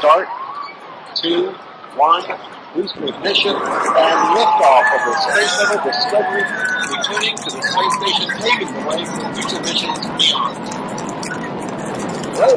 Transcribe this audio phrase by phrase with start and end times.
[0.00, 0.28] Start,
[1.14, 1.52] two,
[1.94, 2.24] one,
[2.74, 6.40] boost ignition, and liftoff of the Space Shuttle Discovery,
[6.88, 10.56] returning to the space station, paving the way for future missions beyond.
[12.32, 12.56] Well,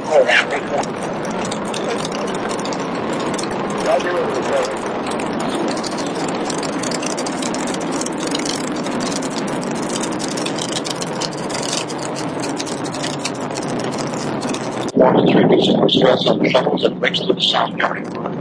[15.03, 18.07] One to three weeks of stress on the shuttles and makes to the south yard.
[18.07, 18.39] Everything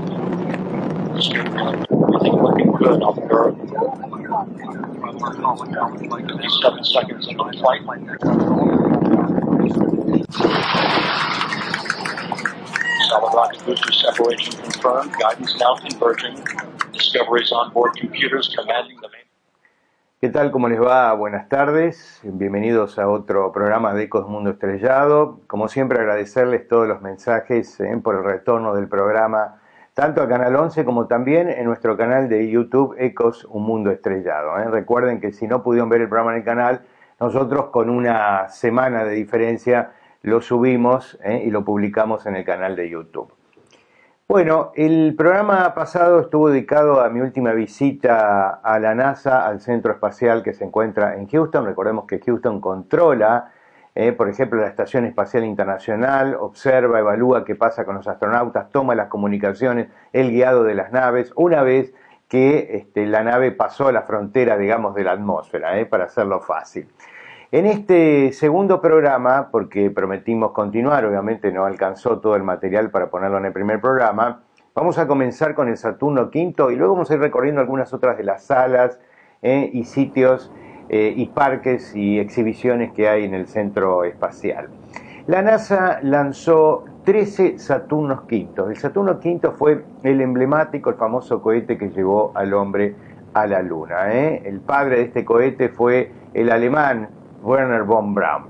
[2.39, 3.59] looking good on the Earth.
[6.63, 7.83] Seven seconds into the flight.
[13.09, 15.13] Solid rocket booster separation confirmed.
[15.19, 16.47] Guidance now converging.
[16.93, 18.92] Discoveries on board computers commanding.
[20.25, 20.53] ¿Qué tal?
[20.53, 21.13] ¿Cómo les va?
[21.15, 22.21] Buenas tardes.
[22.23, 25.41] Bienvenidos a otro programa de Ecos Mundo Estrellado.
[25.49, 29.61] Como siempre, agradecerles todos los mensajes eh, por el retorno del programa,
[29.95, 34.57] tanto a Canal 11 como también en nuestro canal de YouTube Ecos Un Mundo Estrellado.
[34.61, 34.71] eh.
[34.71, 36.83] Recuerden que si no pudieron ver el programa en el canal,
[37.19, 39.91] nosotros con una semana de diferencia
[40.23, 43.33] lo subimos eh, y lo publicamos en el canal de YouTube.
[44.33, 49.93] Bueno, el programa pasado estuvo dedicado a mi última visita a la NASA, al centro
[49.93, 51.67] espacial que se encuentra en Houston.
[51.67, 53.53] Recordemos que Houston controla,
[53.95, 58.95] eh, por ejemplo, la Estación Espacial Internacional, observa, evalúa qué pasa con los astronautas, toma
[58.95, 61.93] las comunicaciones, el guiado de las naves, una vez
[62.27, 66.89] que este, la nave pasó la frontera, digamos, de la atmósfera, eh, para hacerlo fácil.
[67.53, 73.37] En este segundo programa, porque prometimos continuar, obviamente no alcanzó todo el material para ponerlo
[73.37, 74.41] en el primer programa,
[74.75, 78.17] vamos a comenzar con el Saturno V y luego vamos a ir recorriendo algunas otras
[78.17, 78.99] de las salas
[79.43, 80.51] eh, y sitios
[80.89, 84.69] eh, y parques y exhibiciones que hay en el centro espacial.
[85.27, 88.71] La NASA lanzó 13 Saturnos V.
[88.71, 92.95] El Saturno V fue el emblemático, el famoso cohete que llevó al hombre
[93.35, 94.11] a la Luna.
[94.11, 94.41] ¿eh?
[94.43, 97.11] El padre de este cohete fue el alemán
[97.43, 98.45] Werner von Braun.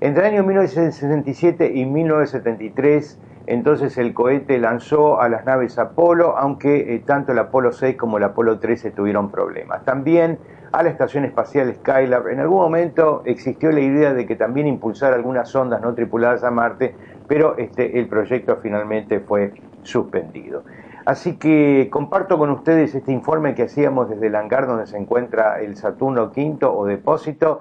[0.00, 6.94] Entre el año 1967 y 1973, entonces el cohete lanzó a las naves Apolo, aunque
[6.94, 9.84] eh, tanto el Apolo 6 como el Apolo 13 tuvieron problemas.
[9.84, 10.38] También
[10.72, 12.28] a la Estación Espacial Skylab.
[12.28, 16.50] En algún momento existió la idea de que también impulsara algunas sondas no tripuladas a
[16.50, 16.94] Marte,
[17.26, 20.64] pero este, el proyecto finalmente fue suspendido.
[21.04, 25.60] Así que comparto con ustedes este informe que hacíamos desde el hangar donde se encuentra
[25.60, 27.60] el Saturno V o depósito.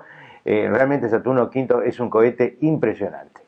[0.50, 3.42] Eh, realmente Saturno V es un cohete impresionante.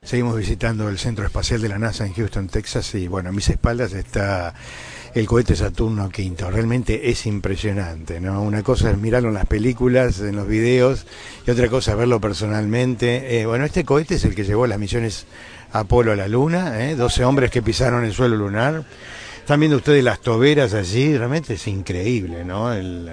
[0.00, 3.48] Seguimos visitando el Centro Espacial de la NASA en Houston, Texas, y bueno, a mis
[3.48, 4.54] espaldas está
[5.16, 6.48] el cohete Saturno V.
[6.48, 8.40] Realmente es impresionante, ¿no?
[8.40, 11.08] Una cosa es mirarlo en las películas, en los videos,
[11.44, 13.40] y otra cosa es verlo personalmente.
[13.40, 15.26] Eh, bueno, este cohete es el que llevó las misiones
[15.72, 16.94] Apolo a la Luna, ¿eh?
[16.94, 18.84] 12 hombres que pisaron el suelo lunar.
[19.40, 22.72] Están viendo ustedes las toberas allí, realmente es increíble, ¿no?
[22.72, 23.10] El,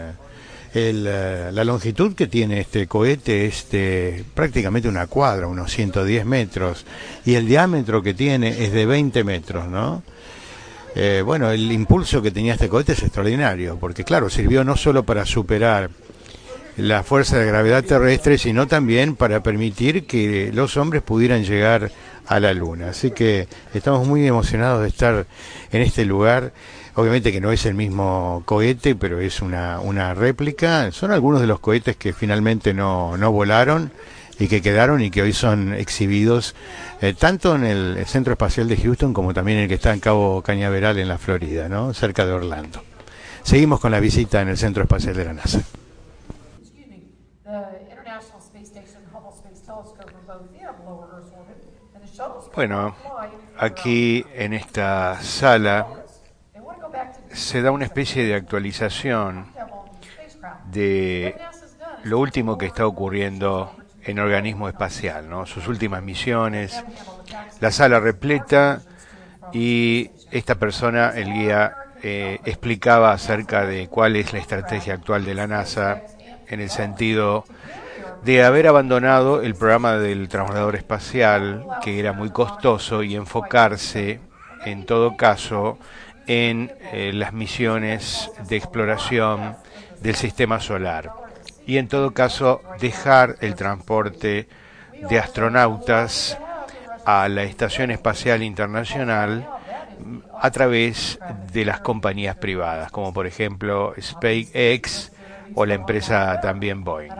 [0.74, 6.86] el, la longitud que tiene este cohete es de prácticamente una cuadra, unos 110 metros,
[7.26, 10.04] y el diámetro que tiene es de 20 metros, ¿no?
[10.96, 15.04] Eh, bueno, el impulso que tenía este cohete es extraordinario, porque claro, sirvió no solo
[15.04, 15.92] para superar
[16.78, 21.92] la fuerza de gravedad terrestre, sino también para permitir que los hombres pudieran llegar
[22.28, 22.90] a la Luna.
[22.90, 25.26] Así que estamos muy emocionados de estar
[25.72, 26.54] en este lugar.
[26.96, 30.92] Obviamente que no es el mismo cohete, pero es una, una réplica.
[30.92, 33.92] Son algunos de los cohetes que finalmente no, no volaron
[34.40, 36.56] y que quedaron y que hoy son exhibidos
[37.02, 40.00] eh, tanto en el Centro Espacial de Houston como también en el que está en
[40.00, 41.94] Cabo Cañaveral en la Florida, ¿no?
[41.94, 42.84] cerca de Orlando.
[43.44, 45.62] Seguimos con la visita en el Centro Espacial de la NASA.
[52.58, 52.96] Bueno,
[53.60, 55.86] aquí en esta sala
[57.32, 59.52] se da una especie de actualización
[60.72, 61.36] de
[62.06, 65.46] lo último que está ocurriendo en organismo espacial, ¿no?
[65.46, 66.84] sus últimas misiones,
[67.60, 68.82] la sala repleta
[69.54, 75.36] y esta persona, el guía, eh, explicaba acerca de cuál es la estrategia actual de
[75.36, 76.02] la NASA
[76.48, 77.46] en el sentido
[78.24, 84.20] de haber abandonado el programa del transbordador espacial, que era muy costoso, y enfocarse,
[84.66, 85.78] en todo caso,
[86.28, 89.56] en eh, las misiones de exploración
[90.02, 91.12] del sistema solar.
[91.66, 94.48] Y en todo caso, dejar el transporte
[95.10, 96.38] de astronautas
[97.06, 99.48] a la Estación Espacial Internacional
[100.40, 101.20] a través
[101.52, 105.12] de las compañías privadas, como por ejemplo SpaceX
[105.56, 107.12] o la empresa también Boeing.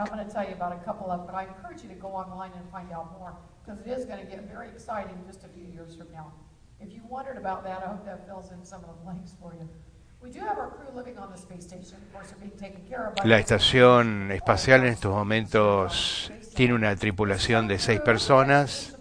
[6.80, 9.52] If you wondered about that, I hope that fills in some of the blanks for
[9.52, 9.68] you.
[13.24, 18.96] La estación espacial en estos momentos tiene una tripulación de seis personas.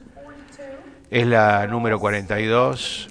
[1.09, 3.09] Es la número 42.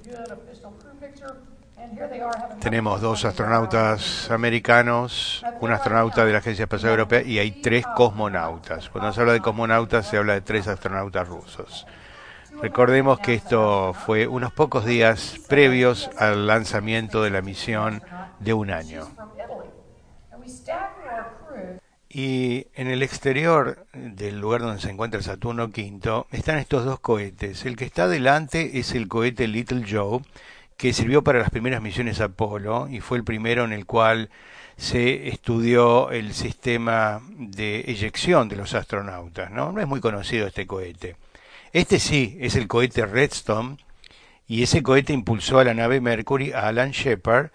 [2.61, 8.89] Tenemos dos astronautas americanos, un astronauta de la Agencia Espacial Europea y hay tres cosmonautas.
[8.89, 11.87] Cuando se habla de cosmonautas se habla de tres astronautas rusos.
[12.63, 18.03] Recordemos que esto fue unos pocos días previos al lanzamiento de la misión
[18.41, 19.09] de un año.
[22.09, 27.67] Y en el exterior del lugar donde se encuentra Saturno V están estos dos cohetes.
[27.67, 30.23] El que está delante es el cohete Little Joe,
[30.77, 34.31] que sirvió para las primeras misiones Apolo y fue el primero en el cual
[34.77, 39.51] se estudió el sistema de eyección de los astronautas.
[39.51, 39.73] ¿no?
[39.73, 41.17] no es muy conocido este cohete.
[41.73, 43.79] Este sí, es el cohete Redstone,
[44.47, 47.51] y ese cohete impulsó a la nave Mercury, a Alan Shepard,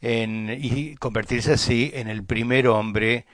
[0.00, 3.26] en, y convertirse así en el primer hombre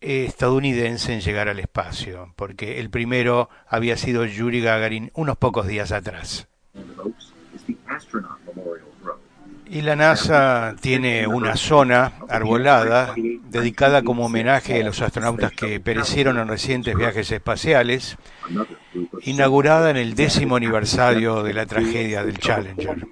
[0.00, 5.92] estadounidense en llegar al espacio, porque el primero había sido Yuri Gagarin unos pocos días
[5.92, 6.48] atrás.
[9.72, 13.14] Y la NASA tiene una zona arbolada
[13.48, 18.18] dedicada como homenaje a los astronautas que perecieron en recientes viajes espaciales,
[19.22, 23.06] inaugurada en el décimo aniversario de la tragedia del Challenger.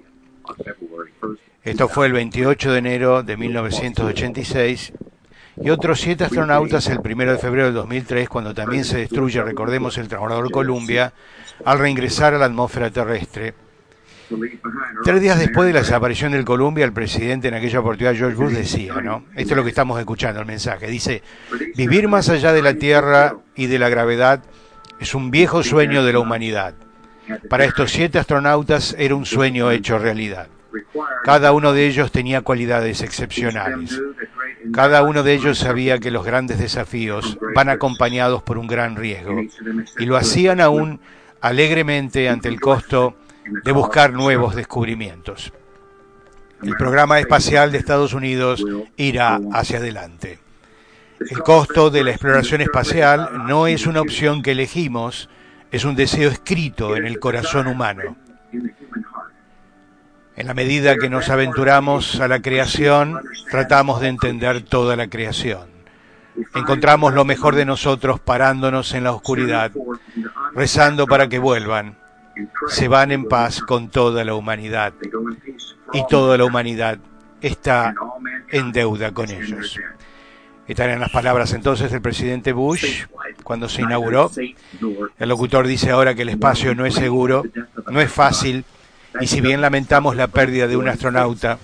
[1.63, 4.93] Esto fue el 28 de enero de 1986
[5.63, 9.97] y otros siete astronautas el 1 de febrero del 2003 cuando también se destruye, recordemos,
[9.97, 11.11] el transbordador Columbia
[11.65, 13.55] al reingresar a la atmósfera terrestre.
[15.03, 18.53] Tres días después de la desaparición del Columbia, el presidente en aquella oportunidad, George Bush,
[18.53, 19.25] decía, ¿no?
[19.35, 20.87] Esto es lo que estamos escuchando, el mensaje.
[20.87, 21.23] Dice,
[21.75, 24.43] vivir más allá de la Tierra y de la gravedad
[24.99, 26.75] es un viejo sueño de la humanidad.
[27.49, 30.47] Para estos siete astronautas era un sueño hecho realidad.
[31.23, 33.99] Cada uno de ellos tenía cualidades excepcionales.
[34.73, 39.41] Cada uno de ellos sabía que los grandes desafíos van acompañados por un gran riesgo.
[39.97, 40.99] Y lo hacían aún
[41.41, 43.15] alegremente ante el costo
[43.63, 45.53] de buscar nuevos descubrimientos.
[46.63, 48.63] El programa espacial de Estados Unidos
[48.95, 50.39] irá hacia adelante.
[51.29, 55.29] El costo de la exploración espacial no es una opción que elegimos,
[55.71, 58.15] es un deseo escrito en el corazón humano.
[60.35, 63.19] En la medida que nos aventuramos a la creación,
[63.49, 65.69] tratamos de entender toda la creación.
[66.55, 69.71] Encontramos lo mejor de nosotros parándonos en la oscuridad,
[70.53, 72.00] rezando para que vuelvan.
[72.67, 74.93] Se van en paz con toda la humanidad
[75.93, 76.99] y toda la humanidad
[77.41, 77.93] está
[78.49, 79.79] en deuda con ellos.
[80.67, 83.05] Estas eran las palabras entonces del presidente Bush
[83.43, 84.31] cuando se inauguró.
[85.19, 87.43] El locutor dice ahora que el espacio no es seguro,
[87.89, 88.63] no es fácil,
[89.19, 91.57] y si bien lamentamos la pérdida de un astronauta,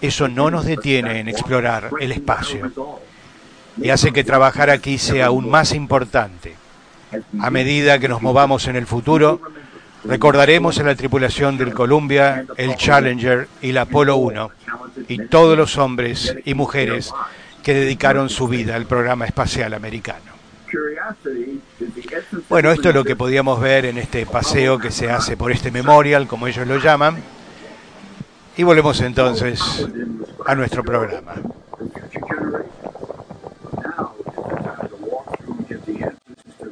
[0.00, 2.72] eso no nos detiene en explorar el espacio
[3.80, 6.54] y hace que trabajar aquí sea aún más importante.
[7.40, 9.40] A medida que nos movamos en el futuro,
[10.04, 14.50] recordaremos a la tripulación del Columbia, el Challenger y la Apolo 1
[15.08, 17.12] y todos los hombres y mujeres
[17.62, 20.34] que dedicaron su vida al programa espacial americano.
[22.48, 25.70] Bueno, esto es lo que podíamos ver en este paseo que se hace por este
[25.70, 27.16] memorial, como ellos lo llaman.
[28.56, 29.88] Y volvemos entonces
[30.46, 31.34] a nuestro programa.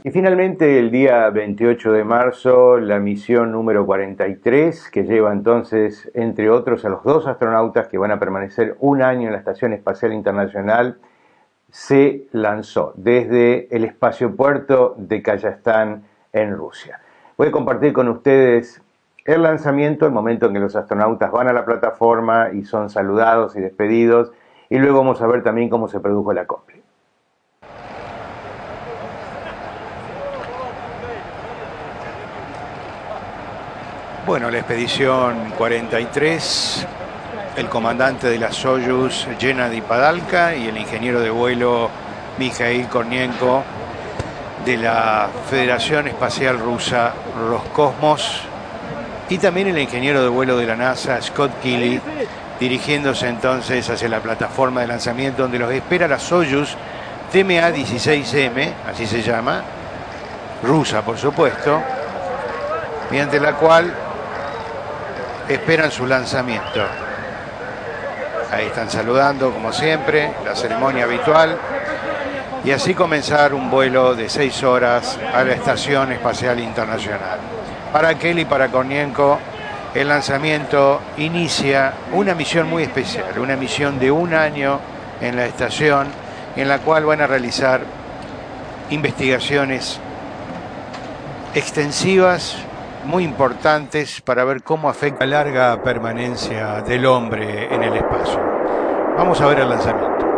[0.05, 6.51] Y finalmente el día 28 de marzo, la misión número 43, que lleva entonces, entre
[6.51, 10.13] otros, a los dos astronautas que van a permanecer un año en la Estación Espacial
[10.13, 10.99] Internacional,
[11.71, 16.99] se lanzó desde el espacio puerto de Kazajstán en Rusia.
[17.39, 18.83] Voy a compartir con ustedes
[19.25, 23.55] el lanzamiento, el momento en que los astronautas van a la plataforma y son saludados
[23.55, 24.33] y despedidos,
[24.69, 26.82] y luego vamos a ver también cómo se produjo la copia.
[34.25, 36.87] Bueno, la expedición 43,
[37.57, 41.91] el comandante de la Soyuz, Gennady Padalka, y el ingeniero de vuelo
[42.39, 43.65] Mikhail Kornienko
[44.65, 47.13] de la Federación Espacial Rusa
[47.49, 48.43] Roscosmos,
[49.29, 52.01] y también el ingeniero de vuelo de la NASA, Scott Kelly,
[52.61, 56.77] dirigiéndose entonces hacia la plataforma de lanzamiento donde los espera la Soyuz
[57.33, 59.65] TMA-16M, así se llama,
[60.63, 61.83] rusa por supuesto,
[63.11, 63.93] mediante la cual
[65.49, 66.85] esperan su lanzamiento.
[68.53, 71.57] Ahí están saludando, como siempre, la ceremonia habitual.
[72.65, 77.39] Y así comenzar un vuelo de seis horas a la Estación Espacial Internacional.
[77.93, 79.39] Para Kelly y para Kornienko
[79.95, 84.81] el lanzamiento inicia una misión muy especial, una misión de un año
[85.21, 86.07] en la estación
[86.57, 87.83] en la cual van a realizar
[88.91, 89.99] investigaciones
[91.55, 92.57] extensivas,
[93.05, 98.41] muy importantes para ver cómo afecta la larga permanencia del hombre en el espacio.
[99.17, 100.33] Vamos a ver el lanzamiento.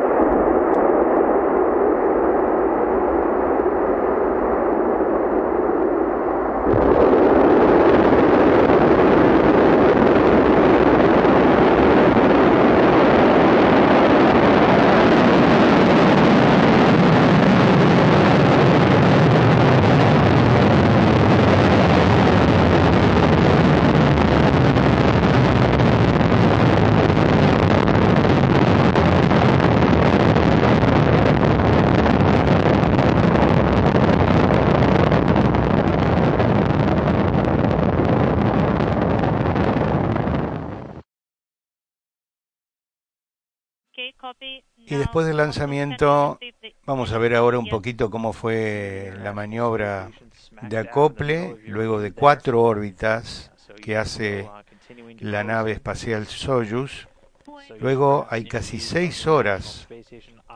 [44.77, 46.41] Y después del lanzamiento,
[46.87, 50.11] vamos a ver ahora un poquito cómo fue la maniobra
[50.63, 54.51] de acople, luego de cuatro órbitas que hace
[55.21, 57.07] la nave espacial Soyuz.
[57.79, 59.87] Luego hay casi seis horas,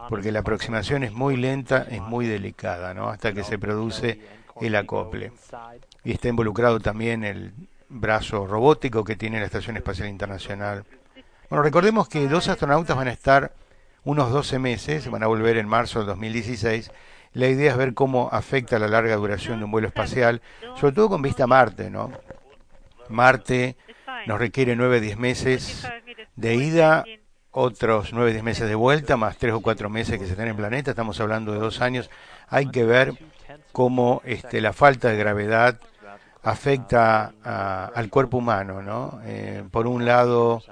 [0.09, 3.11] porque la aproximación es muy lenta, es muy delicada, ¿no?
[3.11, 4.21] hasta que se produce
[4.61, 5.31] el acople.
[6.03, 7.53] Y está involucrado también el
[7.89, 10.85] brazo robótico que tiene la Estación Espacial Internacional.
[11.49, 13.53] Bueno, recordemos que dos astronautas van a estar
[14.05, 16.91] unos 12 meses, van a volver en marzo del 2016.
[17.33, 20.41] La idea es ver cómo afecta la larga duración de un vuelo espacial,
[20.77, 22.11] sobre todo con vista a Marte, ¿no?
[23.09, 23.77] Marte
[24.27, 25.89] nos requiere 9-10 meses
[26.37, 27.05] de ida,
[27.51, 30.91] otros 9-10 meses de vuelta, más 3 o 4 meses que se estén en planeta,
[30.91, 32.11] estamos hablando de dos años.
[32.49, 33.15] Hay que ver
[33.73, 35.79] cómo este, la falta de gravedad
[36.43, 37.33] afecta
[37.95, 39.21] al cuerpo humano, ¿no?
[39.25, 40.63] Eh, por un lado,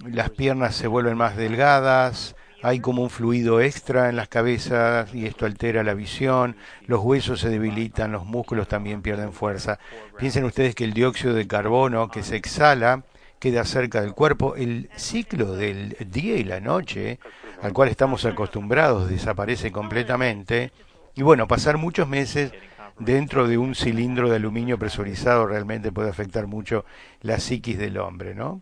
[0.00, 5.26] las piernas se vuelven más delgadas, hay como un fluido extra en las cabezas y
[5.26, 9.78] esto altera la visión, los huesos se debilitan, los músculos también pierden fuerza.
[10.18, 13.04] Piensen ustedes que el dióxido de carbono que se exhala
[13.38, 17.18] queda cerca del cuerpo, el ciclo del día y la noche,
[17.62, 20.72] al cual estamos acostumbrados, desaparece completamente.
[21.14, 22.52] Y bueno, pasar muchos meses
[22.98, 26.84] dentro de un cilindro de aluminio presurizado realmente puede afectar mucho
[27.22, 28.60] la psiquis del hombre, ¿no?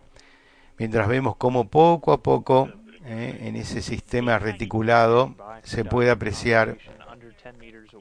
[0.78, 2.71] Mientras vemos cómo poco a poco
[3.09, 3.38] ¿eh?
[3.43, 6.77] en ese sistema reticulado se puede apreciar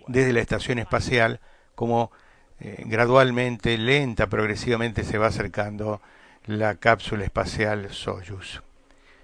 [0.07, 1.39] desde la estación espacial
[1.75, 2.11] como
[2.59, 6.01] eh, gradualmente, lenta, progresivamente se va acercando
[6.45, 8.61] la cápsula espacial Soyuz.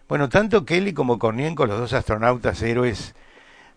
[0.08, 3.16] Bueno, tanto Kelly como Kornienko, los dos astronautas héroes,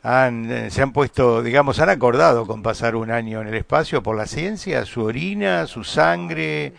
[0.03, 4.03] han, eh, se han puesto, digamos, han acordado con pasar un año en el espacio
[4.03, 6.75] por la ciencia, su orina, su sangre,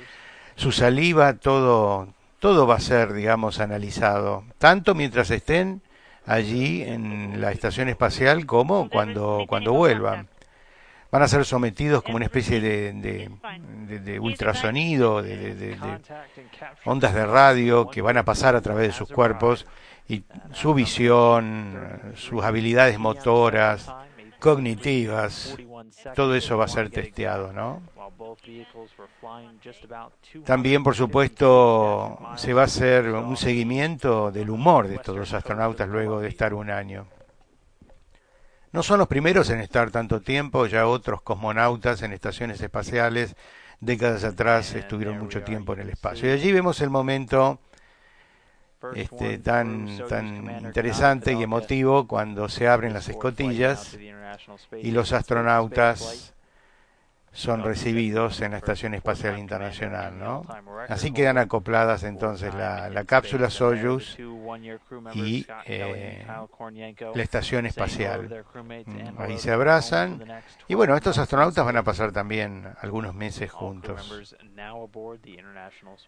[0.55, 2.07] su saliva, todo,
[2.39, 5.81] todo va a ser, digamos, analizado, tanto mientras estén
[6.25, 10.27] allí en la estación espacial como cuando, cuando vuelvan.
[11.09, 15.77] Van a ser sometidos como una especie de, de, de, ultrasonido, de,
[16.83, 19.65] ondas de radio que van a pasar a través de sus cuerpos
[20.09, 23.89] y su visión, sus habilidades motoras,
[24.39, 25.57] cognitivas,
[26.15, 27.81] todo eso va a ser testeado, ¿no?
[30.45, 35.87] También, por supuesto, se va a hacer un seguimiento del humor de estos dos astronautas
[35.87, 37.07] luego de estar un año.
[38.71, 43.35] No son los primeros en estar tanto tiempo, ya otros cosmonautas en estaciones espaciales
[43.79, 46.29] décadas atrás estuvieron mucho tiempo en el espacio.
[46.29, 47.59] Y allí vemos el momento
[48.95, 53.97] este, tan, tan interesante y emotivo cuando se abren las escotillas
[54.81, 56.33] y los astronautas
[57.37, 60.43] son recibidos en la Estación Espacial Internacional, ¿no?
[60.89, 64.17] Así quedan acopladas entonces la, la cápsula Soyuz
[65.13, 68.43] y eh, la Estación Espacial.
[68.55, 70.19] Mm, ahí se abrazan
[70.67, 74.11] y bueno, estos astronautas van a pasar también algunos meses juntos.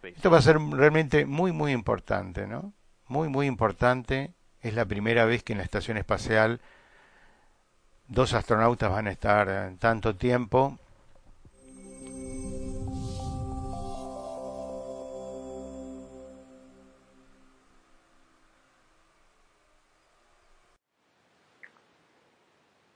[0.03, 2.73] Esto va a ser realmente muy, muy importante, ¿no?
[3.07, 4.33] Muy, muy importante.
[4.61, 6.59] Es la primera vez que en la Estación Espacial
[8.07, 10.79] dos astronautas van a estar tanto tiempo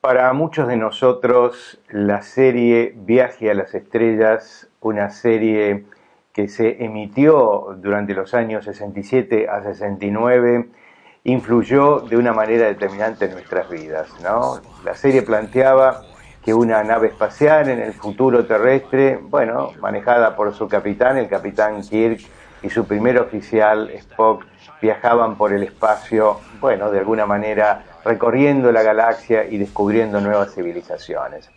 [0.03, 5.85] Para muchos de nosotros, la serie Viaje a las Estrellas, una serie
[6.33, 10.67] que se emitió durante los años 67 a 69,
[11.23, 14.09] influyó de una manera determinante en nuestras vidas.
[14.21, 14.59] ¿no?
[14.83, 16.01] La serie planteaba
[16.43, 21.81] que una nave espacial en el futuro terrestre, bueno, manejada por su capitán, el capitán
[21.81, 22.19] Kirk,
[22.61, 24.43] y su primer oficial, Spock,
[24.81, 31.49] viajaban por el espacio, bueno, de alguna manera recorriendo la galaxia y descubriendo nuevas civilizaciones.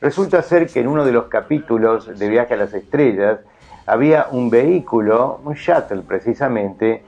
[0.00, 3.40] Resulta ser que en uno de los capítulos de Viaje a las Estrellas
[3.86, 7.02] había un vehículo, un shuttle precisamente,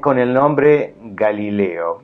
[0.00, 2.02] con el nombre Galileo.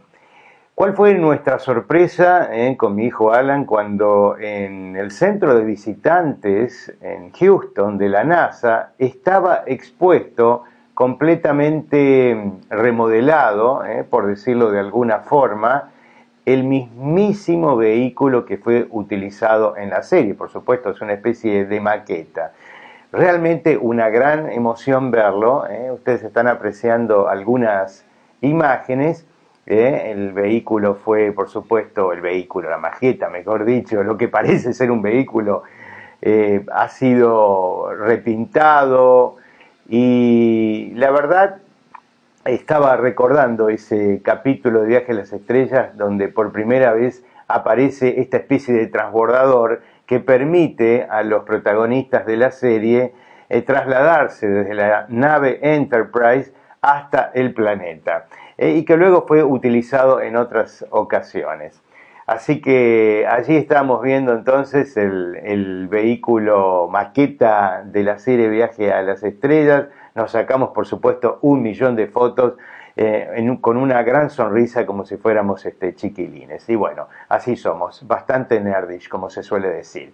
[0.75, 6.93] ¿Cuál fue nuestra sorpresa eh, con mi hijo Alan cuando en el centro de visitantes
[7.03, 15.91] en Houston de la NASA estaba expuesto completamente remodelado, eh, por decirlo de alguna forma,
[16.47, 20.35] el mismísimo vehículo que fue utilizado en la serie.
[20.35, 22.53] Por supuesto, es una especie de maqueta.
[23.13, 25.67] Realmente una gran emoción verlo.
[25.69, 25.91] ¿eh?
[25.91, 28.05] Ustedes están apreciando algunas
[28.41, 29.27] imágenes.
[29.67, 30.11] ¿eh?
[30.13, 34.91] El vehículo fue, por supuesto, el vehículo, la maqueta, mejor dicho, lo que parece ser
[34.91, 35.65] un vehículo,
[36.23, 39.37] eh, ha sido repintado
[39.89, 41.57] y la verdad
[42.45, 48.39] estaba recordando ese capítulo de Viaje a las Estrellas donde por primera vez aparece esta
[48.39, 53.13] especie de transbordador que permite a los protagonistas de la serie
[53.49, 60.21] eh, trasladarse desde la nave Enterprise hasta el planeta eh, y que luego fue utilizado
[60.21, 61.83] en otras ocasiones.
[62.27, 69.03] Así que allí estamos viendo entonces el, el vehículo maqueta de la serie Viaje a
[69.03, 72.55] las Estrellas, nos sacamos, por supuesto, un millón de fotos
[72.97, 76.69] eh, con una gran sonrisa como si fuéramos este, chiquilines.
[76.69, 80.13] Y bueno, así somos, bastante nerdish, como se suele decir.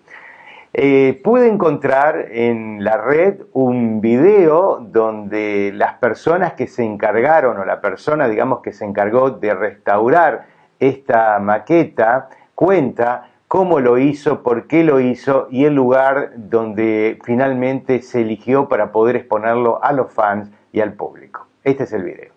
[0.72, 7.64] Eh, pude encontrar en la red un video donde las personas que se encargaron, o
[7.64, 10.46] la persona, digamos, que se encargó de restaurar
[10.78, 18.02] esta maqueta, cuenta cómo lo hizo, por qué lo hizo y el lugar donde finalmente
[18.02, 21.46] se eligió para poder exponerlo a los fans y al público.
[21.64, 22.36] Este es el video.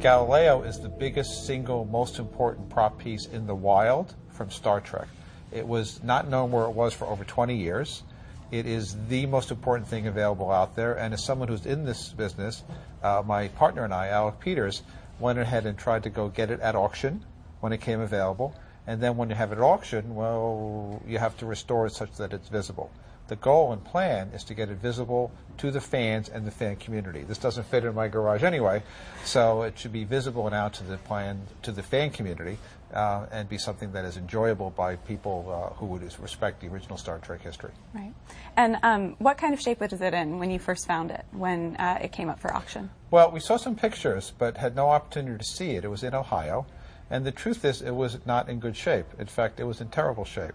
[0.00, 5.08] Galileo is the biggest single most important prop piece in the wild from Star Trek.
[5.52, 8.02] It was not known where it was for over 20 years.
[8.50, 10.94] It is the most important thing available out there.
[10.94, 12.64] And as someone who's in this business,
[13.02, 14.82] uh, my partner and I, Alec Peters,
[15.20, 17.24] went ahead and tried to go get it at auction
[17.60, 18.54] when it came available.
[18.86, 22.16] And then when you have it at auction, well, you have to restore it such
[22.16, 22.90] that it's visible.
[23.30, 26.74] The goal and plan is to get it visible to the fans and the fan
[26.74, 27.22] community.
[27.22, 28.82] This doesn't fit in my garage anyway,
[29.24, 32.58] so it should be visible and out to the plan to the fan community
[32.92, 36.98] uh, and be something that is enjoyable by people uh, who would respect the original
[36.98, 37.70] Star Trek history.
[37.94, 38.12] Right.
[38.56, 41.76] And um, what kind of shape was it in when you first found it, when
[41.76, 42.90] uh, it came up for auction?
[43.12, 45.84] Well, we saw some pictures, but had no opportunity to see it.
[45.84, 46.66] It was in Ohio,
[47.08, 49.06] and the truth is, it was not in good shape.
[49.20, 50.54] In fact, it was in terrible shape.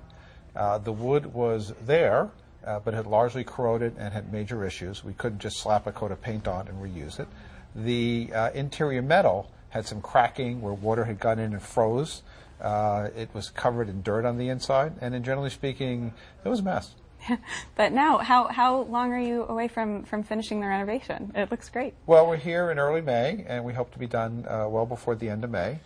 [0.54, 2.32] Uh, the wood was there,
[2.66, 5.04] uh, but had largely corroded and had major issues.
[5.04, 7.28] We couldn't just slap a coat of paint on and reuse it.
[7.76, 12.24] The uh, interior metal had some cracking where water had gone in and froze.
[12.62, 16.62] Uh, it was covered in dirt on the inside, and in generally speaking, it was
[16.62, 16.96] a mess.
[17.76, 21.32] but now, how, how long are you away from, from finishing the renovation?
[21.36, 21.94] It looks great.
[22.06, 25.16] Well, we're here in early May, and we hope to be done uh, well before
[25.16, 25.80] the end of May,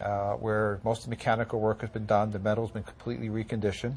[0.00, 2.30] uh, where most of the mechanical work has been done.
[2.30, 3.96] The metal's been completely reconditioned.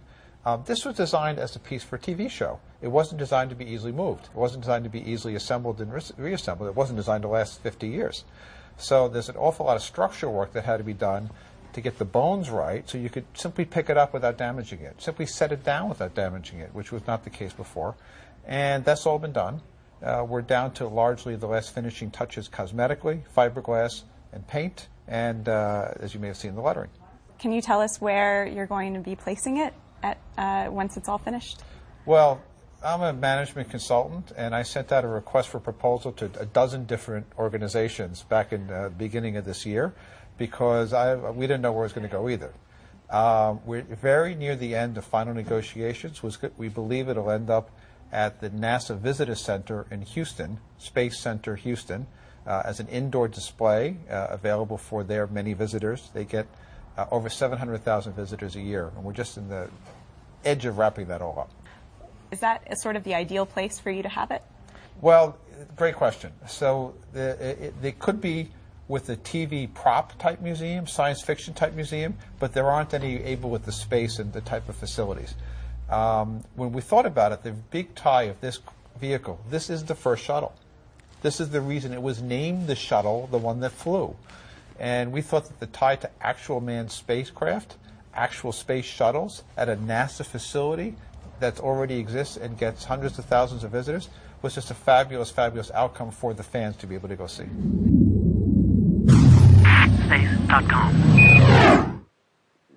[0.50, 2.60] Um, this was designed as a piece for a TV show.
[2.82, 4.26] It wasn't designed to be easily moved.
[4.26, 6.68] It wasn't designed to be easily assembled and re- reassembled.
[6.68, 8.24] It wasn't designed to last 50 years.
[8.78, 11.30] So there's an awful lot of structural work that had to be done
[11.74, 15.00] to get the bones right so you could simply pick it up without damaging it,
[15.00, 17.96] simply set it down without damaging it, which was not the case before.
[18.48, 19.62] And that's all been done.
[20.02, 25.92] Uh, we're down to largely the last finishing touches cosmetically, fiberglass and paint, and uh,
[26.00, 26.90] as you may have seen, the lettering.
[27.38, 31.10] Can you tell us where you're going to be placing it at, uh, once it's
[31.10, 31.62] all finished?
[32.06, 32.42] Well,
[32.84, 36.86] I'm a management consultant, and I sent out a request for proposal to a dozen
[36.86, 39.94] different organizations back in the beginning of this year
[40.38, 42.54] because I, we didn't know where it was going to go either.
[43.10, 46.22] Um, we're very near the end of final negotiations.
[46.58, 47.72] We believe it'll end up
[48.12, 52.08] at the NASA Visitor Center in Houston, Space Center Houston,
[52.48, 56.10] uh, as an indoor display uh, available for their many visitors.
[56.14, 56.48] They get
[57.00, 59.70] uh, over 700,000 visitors a year, and we're just in the
[60.44, 61.50] edge of wrapping that all up.
[62.32, 64.44] Is that sort of the ideal place for you to have it?
[65.02, 65.38] Well,
[65.78, 66.34] great question.
[66.48, 68.52] So the, it could be
[68.90, 73.50] with a TV prop type museum, science fiction type museum, but there aren't any able
[73.50, 75.36] with the space and the type of facilities.
[75.90, 78.60] Um, when we thought about it, the big tie of this
[79.00, 80.54] vehicle, this is the first shuttle.
[81.22, 84.16] This is the reason it was named the shuttle, the one that flew.
[84.80, 87.76] And we thought that the tie to actual manned spacecraft,
[88.13, 90.96] actual space shuttles at a NASA facility
[91.42, 94.10] that already exists and gets hundreds of thousands of visitors
[94.42, 97.44] was just a fabulous, fabulous outcome for the fans to be able to go see.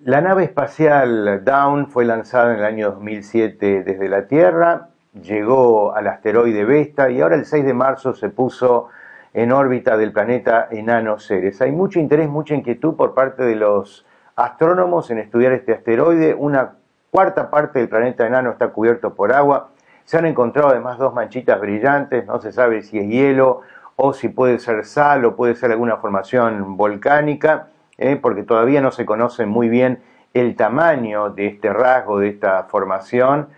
[0.05, 6.07] La nave espacial Dawn fue lanzada en el año 2007 desde la Tierra, llegó al
[6.07, 8.89] asteroide Vesta y ahora el 6 de marzo se puso
[9.33, 11.61] en órbita del planeta enano Ceres.
[11.61, 16.35] Hay mucho interés, mucha inquietud por parte de los astrónomos en estudiar este asteroide.
[16.35, 16.73] Una
[17.11, 19.69] cuarta parte del planeta enano está cubierto por agua.
[20.05, 23.61] Se han encontrado además dos manchitas brillantes, no se sabe si es hielo
[23.95, 27.67] o si puede ser sal o puede ser alguna formación volcánica,
[27.97, 28.17] ¿eh?
[28.21, 30.01] porque todavía no se conoce muy bien
[30.33, 33.49] el tamaño de este rasgo, de esta formación.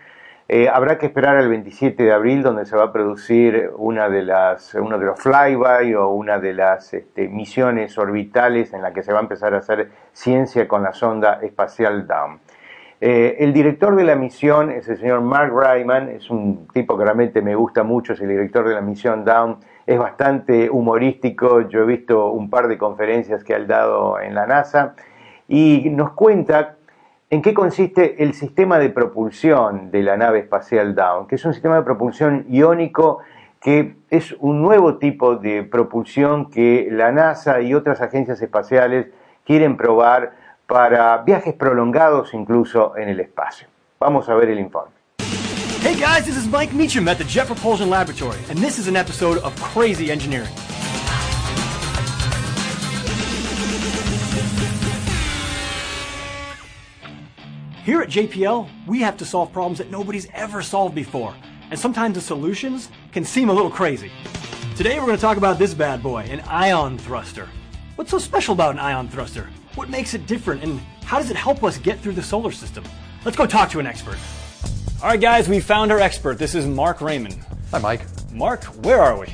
[0.48, 4.22] Eh, habrá que esperar al 27 de abril, donde se va a producir una de
[4.22, 9.02] las, uno de los flyby o una de las este, misiones orbitales en la que
[9.02, 12.40] se va a empezar a hacer ciencia con la sonda espacial Dawn.
[13.02, 17.04] Eh, el director de la misión es el señor Mark Ryman, es un tipo que
[17.04, 21.82] realmente me gusta mucho, es el director de la misión Dawn, es bastante humorístico, yo
[21.82, 24.94] he visto un par de conferencias que ha dado en la NASA
[25.48, 26.75] y nos cuenta
[27.36, 31.52] en qué consiste el sistema de propulsión de la nave espacial Dawn, que es un
[31.52, 33.20] sistema de propulsión iónico
[33.62, 39.08] que es un nuevo tipo de propulsión que la NASA y otras agencias espaciales
[39.44, 40.32] quieren probar
[40.66, 43.68] para viajes prolongados incluso en el espacio.
[44.00, 44.94] Vamos a ver el informe.
[45.82, 48.96] Hey guys, this is Mike Meacham at the Jet Propulsion Laboratory, and this is an
[48.96, 50.54] episode of Crazy Engineering.
[57.86, 61.36] Here at JPL, we have to solve problems that nobody's ever solved before,
[61.70, 64.12] and sometimes the solutions can seem a little crazy.
[64.76, 67.48] Today we're going to talk about this bad boy, an ion thruster.
[67.94, 69.52] What's so special about an ion thruster?
[69.76, 72.84] What makes it different, and how does it help us get through the solar system?
[73.24, 74.18] Let's go talk to an expert.
[75.04, 76.40] All right, guys, we found our expert.
[76.40, 77.38] This is Mark Raymond.
[77.70, 78.02] Hi, Mike.
[78.32, 79.28] Mark, where are we?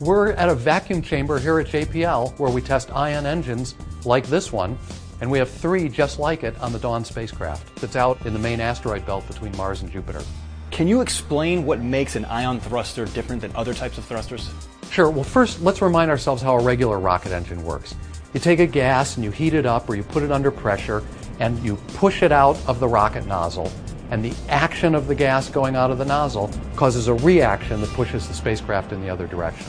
[0.00, 4.52] We're at a vacuum chamber here at JPL where we test ion engines like this
[4.52, 4.78] one,
[5.20, 8.38] and we have three just like it on the Dawn spacecraft that's out in the
[8.38, 10.22] main asteroid belt between Mars and Jupiter.
[10.70, 14.50] Can you explain what makes an ion thruster different than other types of thrusters?
[14.90, 15.10] Sure.
[15.10, 17.94] Well, first, let's remind ourselves how a regular rocket engine works.
[18.34, 21.02] You take a gas and you heat it up or you put it under pressure
[21.40, 23.70] and you push it out of the rocket nozzle.
[24.10, 27.90] And the action of the gas going out of the nozzle causes a reaction that
[27.90, 29.66] pushes the spacecraft in the other direction.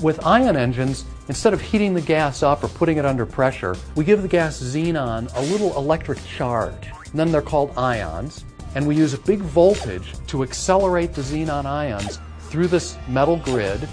[0.00, 4.04] With ion engines, instead of heating the gas up or putting it under pressure, we
[4.04, 6.88] give the gas xenon a little electric charge.
[7.10, 8.44] And then they're called ions.
[8.74, 13.88] And we use a big voltage to accelerate the xenon ions through this metal grid.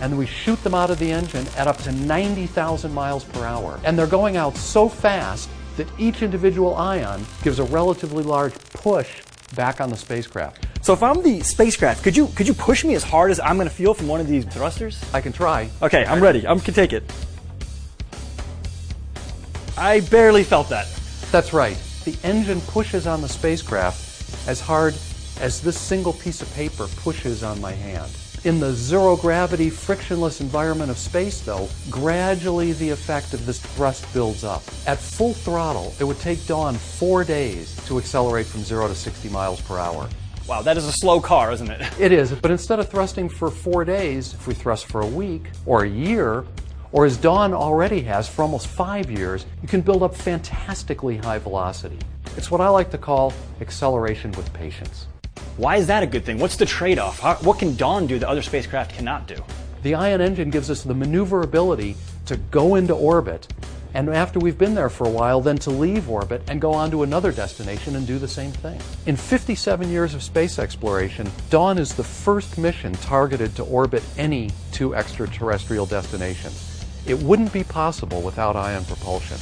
[0.00, 3.78] And we shoot them out of the engine at up to 90,000 miles per hour.
[3.84, 9.20] And they're going out so fast that each individual ion gives a relatively large push
[9.54, 10.66] back on the spacecraft.
[10.82, 13.56] So if I'm the spacecraft, could you could you push me as hard as I'm
[13.56, 15.02] going to feel from one of these thrusters?
[15.14, 15.70] I can try.
[15.80, 16.46] Okay, I'm ready.
[16.46, 17.02] I can take it.
[19.76, 20.86] I barely felt that.
[21.32, 21.76] That's right.
[22.04, 24.94] The engine pushes on the spacecraft as hard
[25.40, 28.10] as this single piece of paper pushes on my hand.
[28.44, 34.12] In the zero gravity, frictionless environment of space, though, gradually the effect of this thrust
[34.12, 34.62] builds up.
[34.86, 39.30] At full throttle, it would take Dawn four days to accelerate from zero to 60
[39.30, 40.10] miles per hour.
[40.46, 41.80] Wow, that is a slow car, isn't it?
[41.98, 45.48] It is, but instead of thrusting for four days, if we thrust for a week
[45.64, 46.44] or a year,
[46.92, 51.38] or as Dawn already has for almost five years, you can build up fantastically high
[51.38, 51.98] velocity.
[52.36, 55.06] It's what I like to call acceleration with patience.
[55.56, 56.38] Why is that a good thing?
[56.38, 57.22] What's the trade off?
[57.44, 59.36] What can Dawn do that other spacecraft cannot do?
[59.82, 63.46] The ion engine gives us the maneuverability to go into orbit,
[63.94, 66.90] and after we've been there for a while, then to leave orbit and go on
[66.90, 68.80] to another destination and do the same thing.
[69.06, 74.50] In 57 years of space exploration, Dawn is the first mission targeted to orbit any
[74.72, 76.84] two extraterrestrial destinations.
[77.06, 79.38] It wouldn't be possible without ion propulsion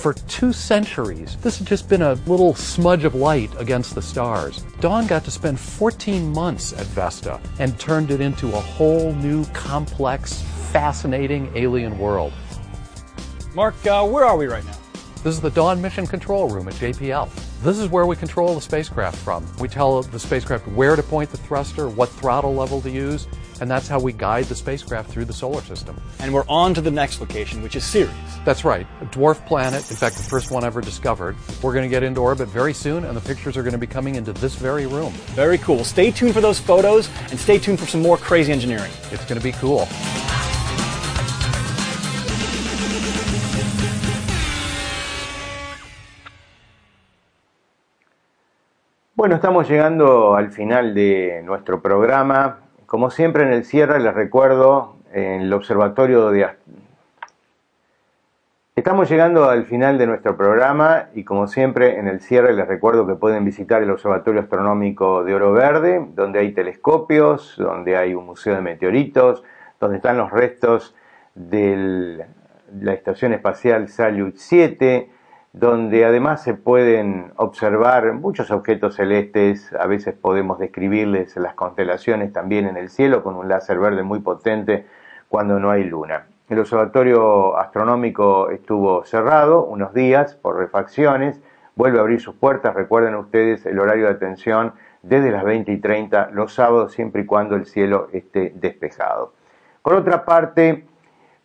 [0.00, 4.62] for two centuries, this had just been a little smudge of light against the stars.
[4.80, 9.44] Dawn got to spend 14 months at Vesta and turned it into a whole new,
[9.46, 10.40] complex,
[10.72, 12.32] fascinating alien world.
[13.54, 14.76] Mark, uh, where are we right now?
[15.22, 17.28] This is the Dawn Mission Control Room at JPL.
[17.62, 19.46] This is where we control the spacecraft from.
[19.58, 23.28] We tell the spacecraft where to point the thruster, what throttle level to use,
[23.60, 26.00] and that's how we guide the spacecraft through the solar system.
[26.18, 28.10] And we're on to the next location, which is Ceres.
[28.44, 28.86] That's right.
[29.02, 31.36] A dwarf planet, in fact, the first one ever discovered.
[31.62, 33.86] We're going to get into orbit very soon, and the pictures are going to be
[33.86, 35.12] coming into this very room.
[35.34, 35.84] Very cool.
[35.84, 38.90] Stay tuned for those photos, and stay tuned for some more crazy engineering.
[39.10, 39.86] It's going to be cool.
[49.14, 52.69] Bueno, estamos llegando al final de nuestro programa.
[52.90, 56.48] Como siempre en el cierre les recuerdo en el observatorio de
[58.74, 63.06] Estamos llegando al final de nuestro programa y como siempre en el cierre les recuerdo
[63.06, 68.26] que pueden visitar el Observatorio Astronómico de Oro Verde, donde hay telescopios, donde hay un
[68.26, 69.44] museo de meteoritos,
[69.78, 70.96] donde están los restos
[71.36, 72.26] de
[72.72, 75.08] la Estación Espacial Salyut 7,
[75.52, 82.66] donde además se pueden observar muchos objetos celestes, a veces podemos describirles las constelaciones también
[82.66, 84.86] en el cielo con un láser verde muy potente
[85.28, 86.26] cuando no hay luna.
[86.48, 91.40] El observatorio astronómico estuvo cerrado unos días por refacciones,
[91.74, 95.78] vuelve a abrir sus puertas, recuerden ustedes el horario de atención desde las 20 y
[95.78, 99.32] 30 los sábados siempre y cuando el cielo esté despejado.
[99.82, 100.84] Por otra parte,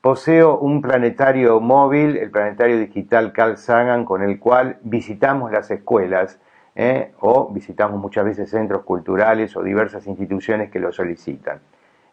[0.05, 6.39] poseo un planetario móvil, el planetario digital Carl Sagan, con el cual visitamos las escuelas
[6.75, 7.13] ¿eh?
[7.21, 11.57] o visitamos muchas veces centros culturales o diversas instituciones que lo solicitan.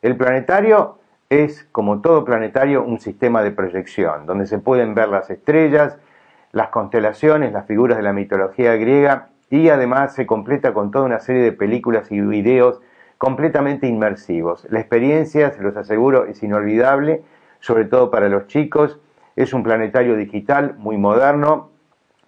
[0.01, 5.29] El planetario es, como todo planetario, un sistema de proyección, donde se pueden ver las
[5.29, 5.99] estrellas,
[6.53, 11.21] las constelaciones, las figuras de la mitología griega y además se completa con toda una
[11.21, 12.81] serie de películas y videos
[13.19, 14.67] completamente inmersivos.
[14.71, 17.23] La experiencia, se los aseguro, es inolvidable,
[17.63, 19.01] sobre todo para los chicos.
[19.35, 21.71] Es un planetario digital muy moderno.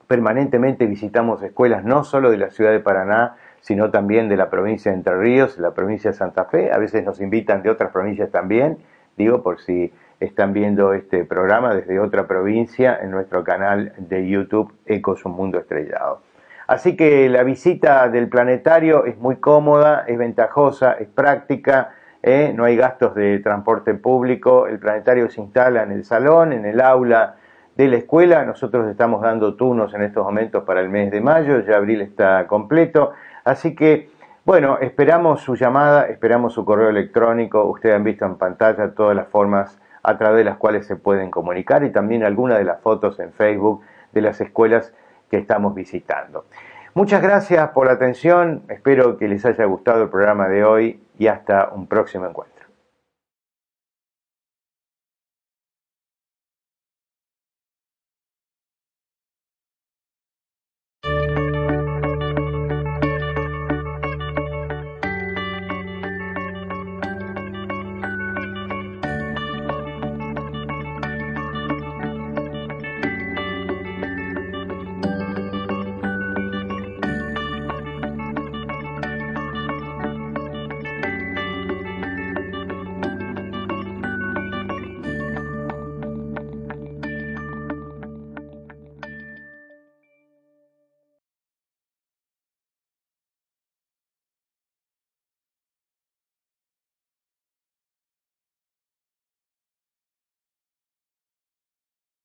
[0.09, 4.91] Permanentemente visitamos escuelas no solo de la ciudad de Paraná, sino también de la provincia
[4.91, 6.73] de Entre Ríos, la provincia de Santa Fe.
[6.73, 8.79] A veces nos invitan de otras provincias también
[9.17, 14.73] digo por si están viendo este programa desde otra provincia en nuestro canal de YouTube
[14.87, 16.23] Ecos Un Mundo Estrellado.
[16.67, 21.95] Así que la visita del planetario es muy cómoda, es ventajosa, es práctica,
[22.25, 22.53] ¿eh?
[22.55, 26.81] no hay gastos de transporte público, el planetario se instala en el salón, en el
[26.81, 27.37] aula
[27.77, 31.61] de la escuela, nosotros estamos dando turnos en estos momentos para el mes de mayo,
[31.61, 33.13] ya abril está completo,
[33.45, 34.09] así que
[34.47, 37.65] bueno, esperamos su llamada, esperamos su correo electrónico.
[37.65, 41.31] Ustedes han visto en pantalla todas las formas a través de las cuales se pueden
[41.31, 43.81] comunicar y también algunas de las fotos en Facebook
[44.13, 44.93] de las escuelas
[45.31, 46.45] que estamos visitando.
[46.93, 51.27] Muchas gracias por la atención, espero que les haya gustado el programa de hoy y
[51.27, 52.54] hasta un próximo encuentro.